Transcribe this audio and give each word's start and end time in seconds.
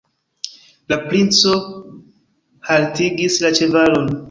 La 0.93 0.97
princo 1.03 1.51
haltigis 2.71 3.39
la 3.47 3.55
ĉevalon. 3.61 4.13